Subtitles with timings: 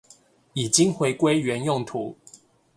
[0.53, 2.17] 已經回歸原用途